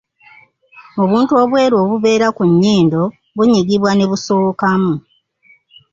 [1.03, 3.03] Obuntu obweru obubeera ku nnyindo
[3.35, 4.93] bunyigibwa ne busowokamu.